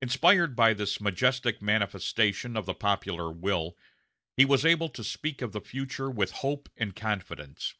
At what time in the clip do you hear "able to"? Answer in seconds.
4.64-5.02